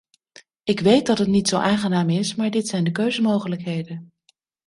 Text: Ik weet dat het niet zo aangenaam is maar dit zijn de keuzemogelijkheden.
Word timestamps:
Ik 0.63 0.79
weet 0.79 1.05
dat 1.05 1.17
het 1.17 1.27
niet 1.27 1.47
zo 1.47 1.57
aangenaam 1.57 2.09
is 2.09 2.35
maar 2.35 2.51
dit 2.51 2.67
zijn 2.67 2.83
de 2.83 2.91
keuzemogelijkheden. 2.91 4.13